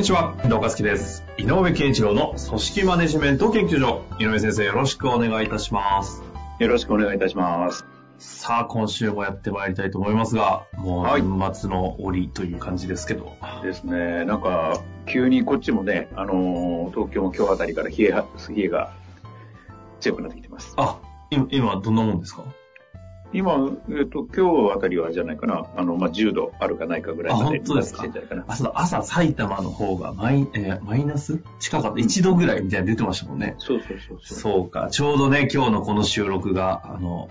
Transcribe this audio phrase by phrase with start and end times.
[0.00, 1.24] んにちは、遠藤和樹です。
[1.36, 4.02] 井上健一郎の組織マネジメント研究所。
[4.18, 6.22] 井上先生、よろしくお願いいたします。
[6.58, 7.84] よろしくお願いいたします。
[8.18, 13.34] さあ、今週もやってまいりたいと思いますが、もうはい年末の折という感じですけど。
[13.62, 18.92] ですね、なんか、急にこっちもね、あのー東京も今日あたりから冷えは、冷えが
[20.00, 20.72] 強くなってきてます。
[20.78, 20.98] あ、
[21.30, 22.44] 今、今どんなもんですか？
[23.32, 28.02] 今、えっ、と、今日あたりはじゃないかな、あの、まあ、10度あるかないかぐらいまであ本当ですか？
[28.02, 32.00] なってきてんじゃないかあ、そうだ、朝埼玉の方がマイ,、えーマイナス近かった。
[32.00, 33.52] 1度ぐらいみたいなの出てましたもんね。
[33.52, 33.54] な。
[33.58, 34.38] そうそうそうそう。
[34.38, 34.88] そうか。
[34.90, 37.28] ちょうどね、今日のこの収録が、あの、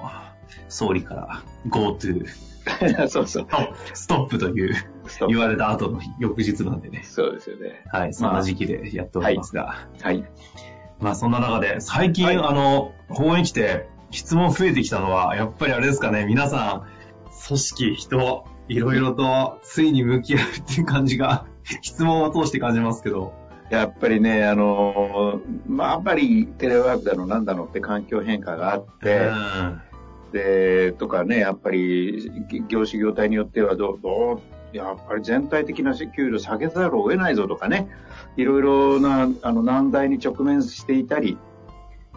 [0.70, 2.26] 総理から GoTo
[3.10, 3.48] そうそう。
[3.94, 4.76] ストップという
[5.28, 7.02] 言われた後の翌日なんでね。
[7.04, 7.84] そうですよね。
[7.92, 9.88] はい、そんな時期でやっておりますが。
[10.02, 10.24] はい。
[11.00, 21.46] まあそんな中で、最近、はいあの、ここに来て質問増えてきたのは、やっぱりあれですかね、皆さん、組織、人、いろいろとついに向き合うっていう感じが、
[21.82, 23.34] 質問を通して感じますけど。
[23.70, 29.82] やっぱりね、あのーまあ、やっぱりテレワークだのなんだのって環境変化があって、うん
[30.32, 32.32] で、とかね、やっぱり
[32.68, 34.42] 業種業態によってはどう、ど
[34.74, 37.88] う、やっぱり全体的な給料下げざるを得ないぞとかね、
[38.38, 41.38] いろいろなあの難題に直面していたり、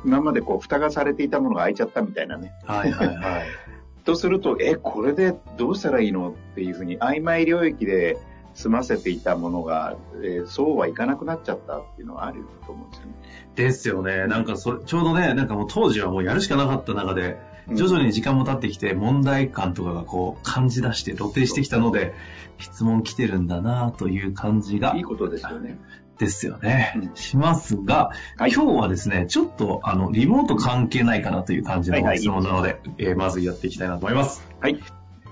[0.04, 2.52] 今までこう蓋がされていたものが開いちゃったみたいなね。
[2.64, 3.42] はいはいはい。
[4.04, 8.18] とすると、え、これでどうしたらいいのっていうふうに曖昧領域で
[8.54, 13.12] 済ませていたものが、えーそうはいかなくなっちゃったっていうのはあると思うんですよね。
[13.54, 14.26] ですよね。
[14.26, 17.38] なんかそれ、ちょうどね、なんかもう当時はもうやるしかなかった中で、
[17.70, 22.14] 徐々に時間も経ってきて、問題感とかがこう感じ出して露呈してきたので、
[22.58, 25.78] 質問来てるんだなという感じがいいことですよね。
[26.22, 26.92] ですよね。
[26.96, 34.46] うんしますが、はい今日はですね、ちょっとあの、リモート関係ないかなという感じのはいはい質問なので、えーまずやっていきたいなと思います。
[34.60, 34.80] はい。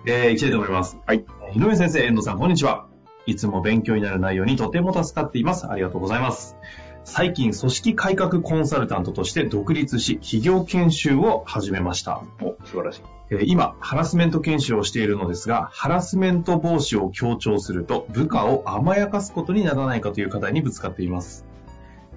[0.07, 0.99] えー、いきたいと思います。
[1.07, 1.25] はい。
[1.55, 2.87] 井上先生、遠藤さん、こんにちは。
[3.27, 5.67] いつも勉強になる内容にとても助かっています。
[5.71, 6.57] ありがとうございます。
[7.05, 12.23] 最近、組織改革コンサルタントとして独立し、企業研修を始めました。
[12.41, 13.03] お、素晴らしい。
[13.31, 21.47] えー今、ハラスメント研修をしているのですが、ハラスメント防止を強調すると、部下を甘やかすことにならないかという課題にぶつかっています。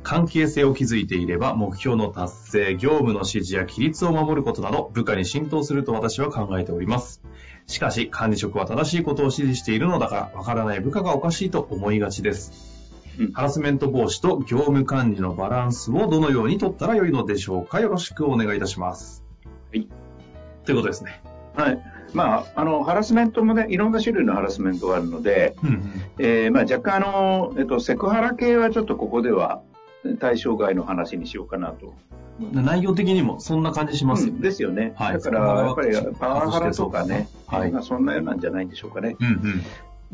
[0.04, 7.24] 関係性を築いていれば、目標の達成、業務の指示や規律を守ることなど、部下に浸透すると私は考えております。
[7.68, 12.73] しかし、管理職は正しいことを指示しているのだから、わからない部下がおかしいと思いがちです。
[13.20, 19.24] うんハラスメント防止と業務管理のバランスをどのように取ったらよいのでしょうかよろしくお願いいたします。
[19.72, 19.88] はい。
[20.66, 21.22] ということですね。
[21.56, 21.80] はい。
[22.14, 25.84] まあ、あの、ハラスメントもね、いろんな種類のハラスメントがあるので、うん
[26.20, 29.62] えーまあ、若干あの、えっと、セクハラ系はちょっとここでは
[30.20, 31.94] 対象外の話にしようかなと。
[32.42, 34.42] うん、内容的にもそんな感じしますようんね。
[34.42, 34.94] ですよね。
[34.96, 39.16] はいだから、やっぱりパワハラとかね、はいまあ、そんなようなんじゃないんでしょうかね。
[39.20, 39.64] うんうん。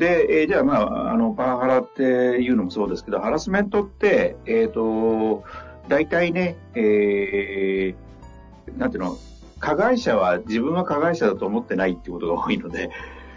[0.00, 5.44] で、えーじゃあまあ、あの、パワハラっていうのもそうですけど、ハラスメントって、えっ、と、
[5.88, 9.18] 大体ね、えー、なんていうの、
[9.58, 12.90] 加害者は自分は加害者だと思ってないっていうことが多いので、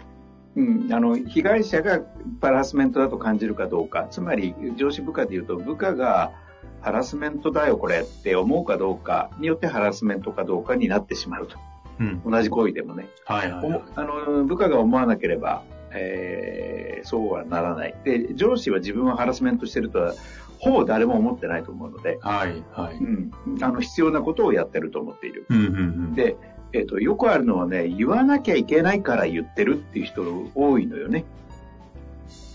[0.56, 2.00] うん、あの、被害者が
[2.40, 6.32] ハラスメントだと感じるかどうか、つまり上司部下で言うと、部下が
[6.80, 11.58] ハラスメントだよこれって思うかどうかによってハラスメントかどうかになってしまうと。
[12.00, 12.22] うん。
[12.24, 13.06] 同じ行為でもね。
[13.26, 15.62] はいはい、おもあの部下が思わなければ、
[15.94, 17.94] えーそうはならない。
[18.04, 20.14] で、上司は自分はハラスメントしてるとは、
[20.58, 22.96] ほぼ誰も思ってないと思うので、はいはい。
[22.96, 25.46] うん、あの必要なことをやってると思っている。
[25.50, 26.14] うんうんうん。
[26.14, 26.36] で、
[26.72, 30.22] えっとよくあるのはね、言わなきゃいけないから言ってるっていう人
[30.54, 31.24] 多いのよね。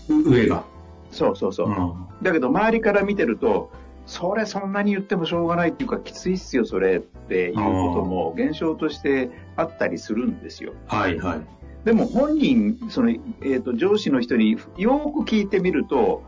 [0.08, 0.64] う上が。
[1.12, 1.70] そうそうそう。
[1.70, 1.94] ん。
[2.22, 3.70] だけど周りから見てると、
[4.06, 7.60] それそんなに言ってもしょうがないっていうか、きついっすよ、それっていうこ
[7.94, 10.72] とも現象としてあったりするんですよ。
[10.88, 11.40] はいはい。
[11.84, 13.10] でも本人、その、
[13.42, 16.22] えっ、と、上司の人によく聞いてみると、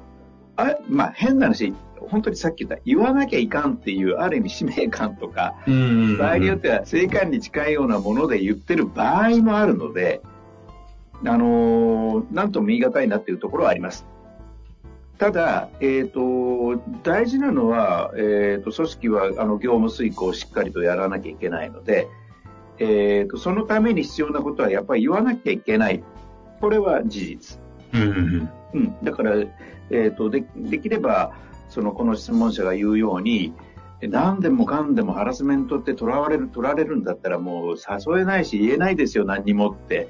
[0.56, 5.54] あ、まあ変な話、本当にさっき言った、言わなきゃいかんっていう、ある意味使命感とか。
[6.18, 10.22] 場合によっては正感に近いようなもので言ってる場合もあるので、
[11.24, 14.06] あのーなんとも言い難いなっていうところはあります。
[15.18, 22.08] ただ、えっ、と、大事なのは、えっ、と、組織は、あの、業務遂行をしっかりとやらなきゃいけないので、
[22.82, 26.02] えっ、と、そのために必要なことは、やっぱり言わなきゃいけない。
[26.60, 27.60] これは事実。
[27.94, 29.04] うんうんうん。
[29.04, 29.36] だから、
[29.90, 31.32] えっ、と、で、できれば、
[31.68, 33.54] その、この質問者が言うように、
[34.08, 40.08] 何でもかんでもハラスメントって取られる、取られるんだったらもう誘えないし言えないですよ、何にもって、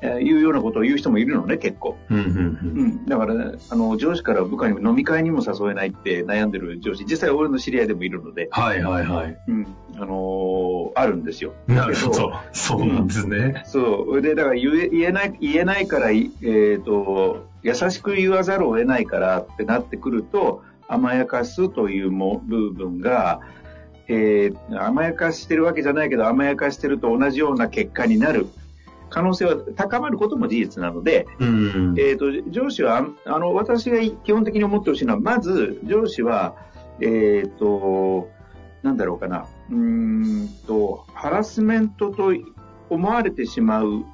[0.00, 1.96] えーいうようなことを言う人もいるのね、結構。
[2.10, 3.06] うんうんううんん。
[3.06, 9.38] だから、ね、あの、上司から部下に飲み会にも誘えないって悩んでる上司、実際俺の知り合いでもいるので、はいはいはい。
[9.48, 9.66] うん。
[9.96, 11.54] あのーあるんですよ。
[11.66, 12.32] なるほど。
[12.52, 13.62] そうなんですね。
[13.66, 14.22] そう。
[14.22, 23.40] で、だから言え言えない、言えないから、いえっ、と、優しく言わざるを得ないからってなってくると、甘やかすというも部分が、
[24.08, 28.46] えー甘やかしてるわけじゃないけど、甘やかしてると同じような結果になる
[29.10, 31.94] 可能性は高まることも事実なので、うん。
[31.98, 36.56] えっ、と、上司は、ああの、私が基本的に思ってほしいのは、まず、上司は、
[37.00, 38.30] えっ、と、
[38.82, 40.48] なんだろうかな、うーん
[41.38, 42.32] ラスメントと
[42.90, 44.04] 思われてしまう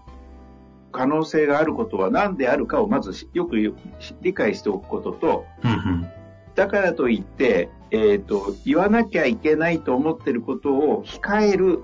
[0.92, 3.72] 可能性があることは何であるかをまずしよくよ
[4.20, 6.10] 理解しておくことと、うんうん
[6.54, 11.82] だからといって、えっ、と、言わなきゃいけないと思っていることを控える、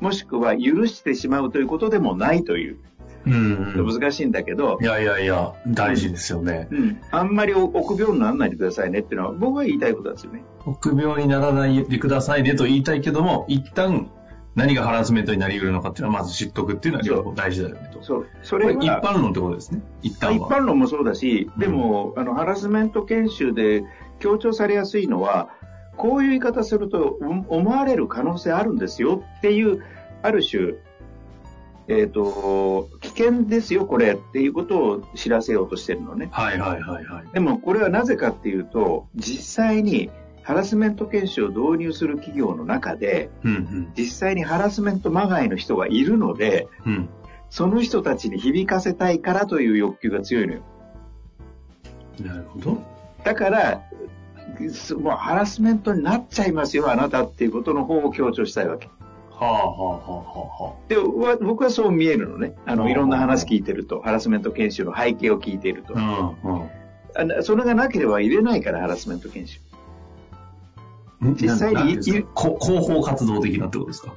[0.00, 2.78] もしくは許してしまうということでもないという、
[3.26, 4.00] うんうん。
[4.00, 6.68] 難しいんだけど、いやいやいや、大事ですよね。
[6.70, 10.42] うん、あんまり臆病にならないでくださいねっていうのは僕が言いたいことですよね。
[10.64, 14.10] 臆病にならないでくださいねと言いたいけども、一旦
[14.54, 18.02] 何がハラスメントになり得るのかっていうのはまず知っとくっていうのは両方大事だよねと。
[18.02, 18.28] そう。
[18.42, 19.82] そこれ一般論ってことですね。
[20.02, 20.48] 一旦は。
[20.48, 23.84] 般論もそうだし、でも、あの、ハラスメント研修で
[24.20, 25.48] 強調されやすいのは、
[25.96, 29.82] こういう言い方するとうん思われる可能性あるんですよっていう、
[30.22, 30.74] ある種、
[31.88, 36.28] えっ、と、危険ですよ、これっていうことを知らせようとしてるのね。
[36.30, 37.24] はいはいはいはい。
[37.34, 40.10] でもこれはなぜかっていうと、実際に
[40.44, 46.92] ハラスメント研修を導入する企業の中で、うん実際にハラスメントまがいの人がいるので、うん。
[46.92, 47.08] うん。
[47.50, 50.62] その人たちに響かせたいからという欲求が強いのよ。
[52.20, 52.82] なるほど。
[53.24, 53.82] だから、
[54.70, 58.88] すもうハラスメントになっちゃいますよ、あなたっていうことの方を強調したいわけ。
[59.30, 62.54] はあはあはあはで、わ僕はそう見えるのね。
[62.66, 66.34] あの、うんいろんな話聞いてると、ハラスメント研修の背景を聞いているとあ。
[67.42, 69.60] それがなければ入れないから、ハラスメント研修。
[71.32, 74.14] 実際に広報活動的なってことですか？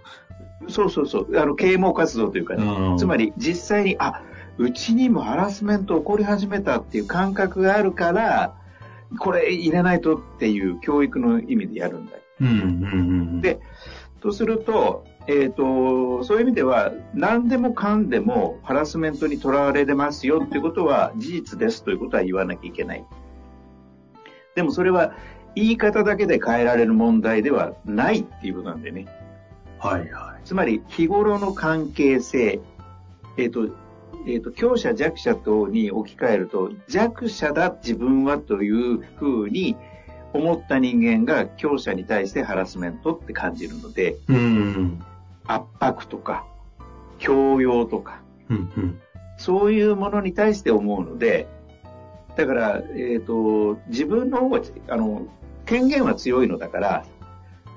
[0.70, 1.40] そうそうそう。
[1.40, 2.64] あの、啓蒙活動というかね。
[2.64, 4.22] うんつまり、実際に、あ、
[4.58, 8.56] うちにもハラスメント起こり始めたっていう感覚があるから、
[9.20, 12.22] これ入れないとっていう教育の意味でやるんだよ。
[12.42, 12.58] うんうんう
[13.38, 13.42] ん。
[13.42, 13.60] で
[14.20, 23.06] とすると、えっ、と、そういう意味では、何でもかんでもハラスメントにとらわれてますよっていうことは事実ですということは言わなきゃいけない。
[24.56, 25.14] でもそれは
[25.58, 29.08] 言い方だけで変えられる問題ではないっていうことなんでね。
[29.80, 32.62] はいはつまり日頃の関係性、
[33.38, 33.68] えっ、と、
[34.28, 39.76] えっ、と、強者弱者等に置き換えると、弱者だ自分はというふうに
[40.34, 44.34] 思った人間が強者に対してハラスメントって感じるので、い。
[44.34, 45.04] うん。
[45.48, 46.46] 圧迫とか、
[47.20, 49.02] 強要とか、うんうん。
[49.38, 51.48] そういうものに対して思うので、
[52.36, 55.28] だから、えっ、と、自分の方が、あの、
[55.68, 57.06] 権限は強いのだから、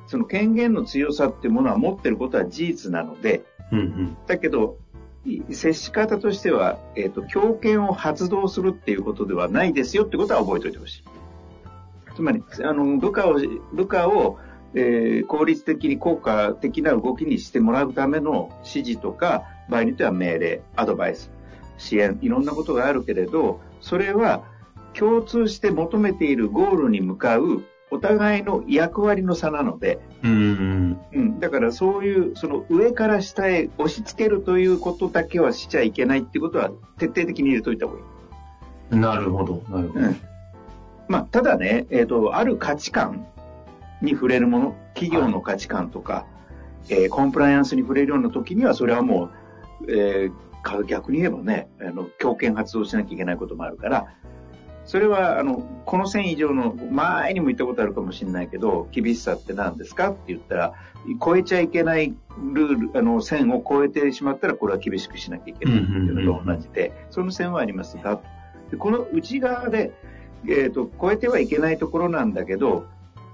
[0.07, 4.17] その権限の強さっていうものは持ってることは事実なので、うんうん。
[4.27, 4.79] だけど、
[5.25, 11.05] い接し方としては、えっ、と、強権を発動するっていうことではないですよってことは覚えておいてほしい。
[12.17, 13.39] つまり、あの、部下を、
[13.73, 14.39] 部下を、
[14.73, 21.31] えー効率的に効果的な動きにしてもらうための指示とか、場合によっては命令、アドバイス、
[21.77, 24.45] 支援、いろんなことがあるけれど、それは
[24.93, 31.01] 共通して求めているゴールに向かうお互いの役割の差なので、うんうん。
[31.13, 38.03] うん、だからそういう、その上から下へ押し付けるということだけはしちゃいけないっていうことは徹底的に入れといた方がい
[38.93, 38.97] い。
[38.97, 39.63] なるほど。
[39.69, 40.07] なるほど。
[40.07, 40.21] うん。
[41.09, 43.27] まあ、ただね、えっ、と、ある価値観
[44.03, 46.27] に触れるもの、企業の価値観とか、
[46.89, 49.31] えーコンプライアンスに触れるような時には、それはも
[49.83, 50.33] う、えー
[50.63, 54.07] か逆に言えばね、あの、強権発動しなきゃいけないこともあるから、
[54.91, 60.11] それは、あの、この線以上の、前にも言ったことあるかもしれないけど、厳しさって何ですか？
[60.11, 60.75] って言ったら、
[61.25, 62.13] 超えちゃいけない
[62.53, 68.21] ルール、あの、線を超えてしまったら、これは厳しくしなきゃいけないっていうのと同じで、その線はありますが、
[68.73, 69.93] でこの内側で、
[70.49, 72.85] えっ、と、超えてはいけないところなんだけど、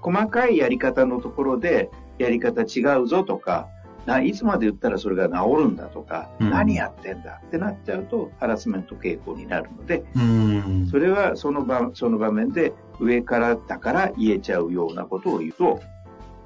[0.01, 3.76] 細かいやり方のところで、やり方違うぞとか、な
[4.21, 10.87] いつまで言ったらそれが治るんだとか、うん何やってんだってなっちゃうと、ハラスメント傾向になるので、うん。
[10.89, 15.81] それはその場、その場面で上からだから言えちゃうようなことを言うと、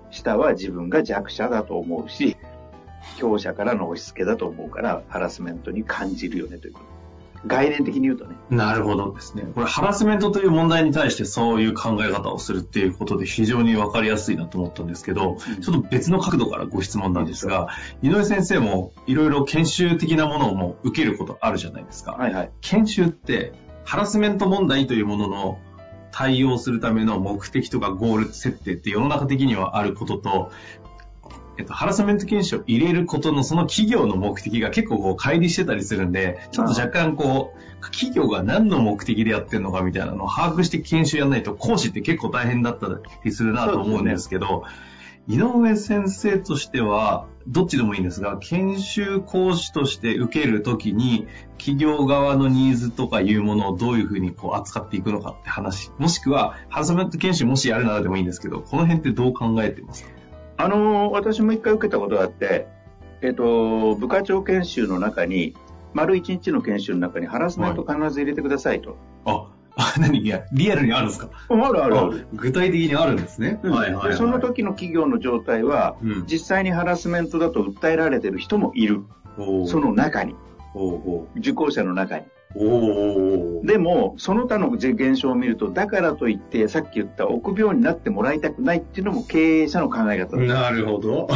[0.10, 2.36] 下は自分が弱者だと思うし、
[3.18, 7.01] 強者からの押し付けだと思うから、ハラスメントに感じるよねということ。
[7.48, 8.36] 概念的に言うとね。
[8.50, 9.44] なるほどですね。
[9.56, 17.70] これ、ハラスメントという問題に対してそういう考え方をするっていうことで非常にわかりやすいなと思ったんですけど、ちょっと別の角度からご質問なんですが、
[18.04, 22.12] 井上先生もいろいろ研修的なものをも受けることあるじゃないですか。
[22.14, 22.52] はいはい。
[22.62, 23.54] 研修って、
[23.86, 25.60] ハラスメント問題というものの
[26.12, 30.52] 対応するための目的とかゴール設定って世の中的にはあることと、
[31.58, 42.88] えっと、ハラスメント研修を入れることのその企業の目的が結構こう乖離してたりするんで、ちょっと若干こう、企業が何の目的でやってるのかみたいなのを把握して研修やらないと講師って結構大変だった
[43.26, 44.64] りするなと思うんですけど、
[45.28, 60.10] 井上先生としては、どっちでもいいんですが、研修講師として受けるときに、企業側のニーズとかいうものをどういうふうにこう扱っていくのかって話、もしくは、ハラスメント研修もしやるならでもいいんですけど、この辺ってどう考えてますか？
[60.64, 62.68] あの、私も一回受けたことがあって、
[63.22, 65.56] えっと、部課長研修の中に、
[65.94, 68.98] 丸一日の研修の中にハラスメント必ず入れてくださいと。
[69.26, 70.20] あ、あ何？
[70.20, 71.30] いや、リアルにあるんですか？
[71.50, 72.28] あるあるある。
[72.34, 73.60] 具体的にあるんですね。
[73.64, 79.04] うんでその時の企業の状態は、うん実際にハラスメントだと訴えられてる人もいる。
[79.68, 80.36] その中に、
[81.36, 82.26] 受講者の中に。
[82.54, 90.38] でも、その他の現象を見ると、だからといって、さっき言った臆病になってもらいたくないっていうのも経営者の考え方。
[90.38, 91.28] なるほど。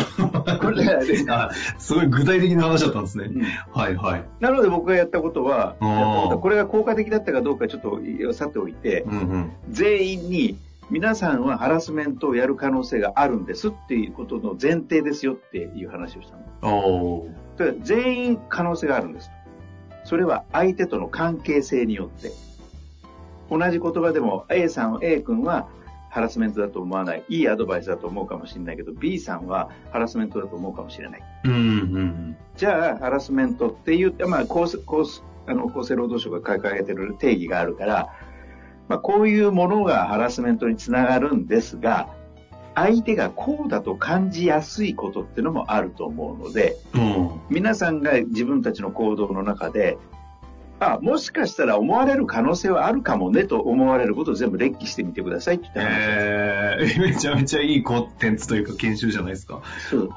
[0.61, 3.25] これねあすごい具体的な話だったんですね。
[3.25, 4.23] うんはいはい。
[4.39, 5.75] なので僕がやったことは、
[6.41, 7.99] これが効果的だったかどうかちょっと
[8.33, 9.51] さておいて、うんうん。
[9.69, 10.57] 全員に
[10.89, 17.25] 皆さんはハラスメントをやる可能性があるんですっていうことの前提ですよっていう話をしたの。
[17.81, 19.34] 全員可能性があるんですと。
[20.05, 22.31] それは相手との関係性によって。
[23.49, 25.67] 同じ言葉でも A さん、A 君は
[26.09, 27.23] ハラスメントだと思わない。
[27.27, 31.23] いいアドバイスだと思うかもしれないけど、B さんはハラスメントだと思うかもしれない。
[31.43, 38.13] うんうんじゃあ、ハラスメントっていう、まあ、厚生厚生あの厚生労働省が掲げてる定義があるから、
[38.87, 42.09] まあ、こういうものがハラスメントにつながるんですが、
[42.75, 47.01] 相手がこうだと感じやすいことっていうのもあると思うので、うん。
[47.01, 47.05] う
[47.35, 47.41] ん。
[47.49, 49.97] 皆さんが自分たちの行動の中で、
[50.79, 59.61] あ、もしかしたら思われる可能性はあるかもねと思われることを全部列記してみてくださいって言った話えー、 めちゃめちゃいいコンテンツというか研修じゃないですか。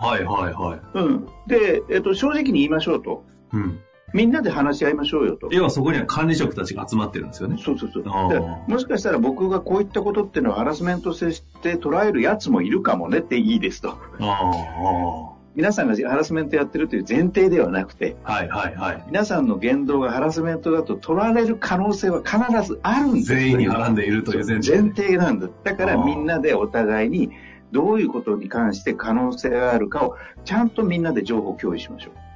[0.00, 0.80] はいはいはい。
[0.94, 1.28] うん。
[1.46, 3.24] で、えっと、正直に言いましょうと。
[3.52, 3.78] うん。
[4.14, 5.48] みんなで話し合いましょうよと。
[5.50, 7.60] 要はそこには管理職たちが集まってるんですよね。
[7.62, 8.70] そうそうそう。
[8.70, 13.98] もしかしたら僕がこういったことっていうのはハラスメントとして捉えるやつもいるかもねっていいですと。
[14.20, 18.32] あ皆さんがハラスメントやってるという前提ではなくて、あ。
[18.32, 19.04] はいはいはい。
[19.08, 25.48] 皆さんの言動がハラスメントだと取られる可能性は必ずあるんです全員にはらんでいるという前提で前提なんだ。
[25.64, 27.30] だからみんなでお互いに
[27.72, 32.27] どういうことに関して可能性があるかをちゃんとみんなで情報共有しましょう。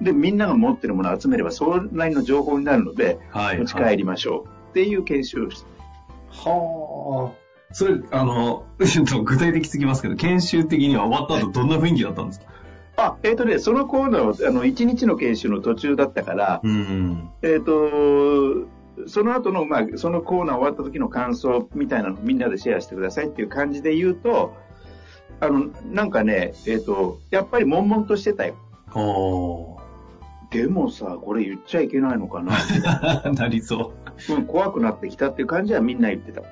[0.00, 5.70] で、みんなが持ってるものを集めればそれなりの情報になるので、はい、持ち帰りましょうっていう研修をして。
[6.30, 7.40] はあ。
[7.72, 12.46] それ、あの、 具体的すぎますけど、研修的には終わった後どんな雰囲気だったんですか？
[12.96, 17.30] あ、えっ、とね、そのコーナーは、あの、1日の研修の途中だったから、うん。
[17.42, 18.68] えっ、と、
[19.06, 24.54] その後の、まあ、そのコーナー終わった時の感想みたいなのをみんなでシェアしてくださいっていう感じで言うと、
[25.40, 28.56] あの、なんかね、えっ、と、やっぱり悶々としてたよ。
[30.52, 33.32] おでもさ、これ言っちゃいけないのかな、ー。
[33.38, 33.92] なりそ
[34.28, 34.34] う。
[34.34, 36.40] うん、怖くなってきたっていう感じはみんな言ってた。
[36.40, 36.44] へ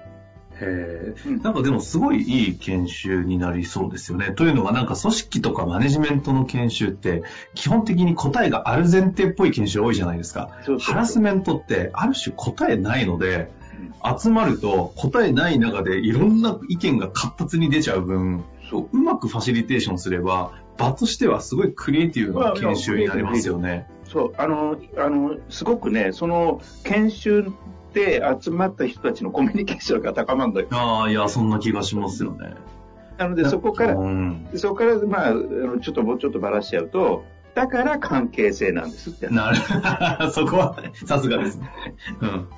[0.60, 1.14] え。
[1.26, 4.32] うんなんかでもすごいいい研修になりそうですよね。
[4.32, 7.22] というのがなんか組織とかマネジメントの研修って
[7.54, 10.50] 基本的に答えがある前提っぽい研修多いじゃないですか。
[10.50, 13.50] そうそうそうハラスメントってある種答えないので、
[14.18, 18.88] 集まると答えない中でいろんな意見が活発に出ちゃう分、そう。
[18.92, 23.88] うまくファシリテーションすれば、場としてはすごいクリエイティブな研修になりますよね。
[24.04, 27.52] そう、あの、あの、すごくね、その、研修
[27.92, 30.68] で集まった人たちのコミュニケーションが高まるんだよ。
[30.70, 32.54] ああ、いや、そんな気がしますよね。
[33.18, 34.48] なので、そこから、うん。
[34.54, 39.28] そこから、まあ、あのちょっともうちょっとばらしちゃうと、だから関係性なんですって。
[39.28, 39.56] なる、
[40.30, 41.70] そこは、さすがですね。
[42.20, 42.48] うん。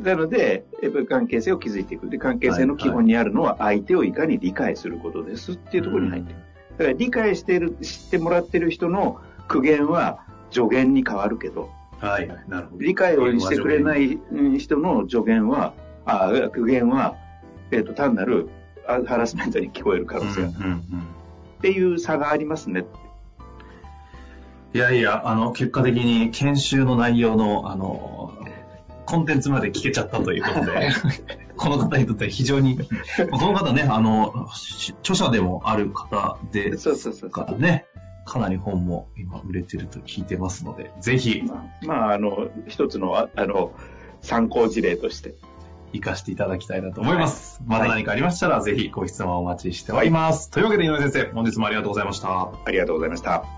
[0.00, 2.08] なので、やっぱり関係性を築いていく。
[2.08, 6.38] で、関係性の基本にあるのは相手をいかに理解することですっていうところに入ってる。
[6.78, 12.82] だから理解している、知ってもらってる人の苦言は助言に変わるけど、はい、なるほど。
[12.82, 15.74] 理解をしてくれないうん人の助言は、
[16.06, 17.16] あ苦言は、
[17.72, 18.48] えっ、と、単なる
[18.86, 21.18] あハラスメントに聞こえる可能性がある、うんうんうん
[21.58, 22.84] っていう差がありますね。
[24.74, 28.17] いやいや、あの、結果的に研修の内容の、あの、
[29.08, 30.90] コンテンツまで聞けちゃったということで、
[31.56, 37.86] この方にとっては非常に、この方ね、あの、し著者でもある方でそうそうそうすからね、
[38.26, 41.42] かなり本も今売れてると聞いてますので、ぜひ。
[41.42, 43.72] まあ、まあ、あの、一つの、あの、
[44.20, 45.34] 参考事例として。
[45.90, 47.62] 活かしていただきたいなと思います。
[47.66, 50.48] はい、まだ何かありましたら、ぜひご質問をお待ちしております。
[50.48, 52.50] はい、というわけで井上先生、本日もありがとうございました。
[52.62, 53.57] ありがとうございました。